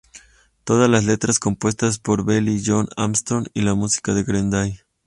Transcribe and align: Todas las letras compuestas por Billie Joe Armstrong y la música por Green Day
Todas 0.63 0.89
las 0.89 1.03
letras 1.05 1.37
compuestas 1.37 1.99
por 1.99 2.25
Billie 2.25 2.59
Joe 2.65 2.87
Armstrong 2.97 3.45
y 3.53 3.61
la 3.61 3.75
música 3.75 4.13
por 4.15 4.23
Green 4.23 4.49
Day 4.49 4.79